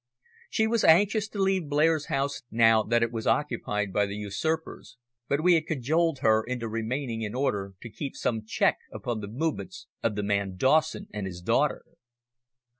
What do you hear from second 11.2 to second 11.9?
his daughter.